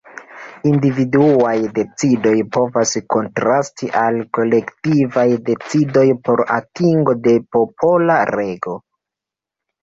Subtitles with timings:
[0.67, 8.77] Individuaj decidoj povas kontrasti al kolektivaj decidoj por atingo de popola rego.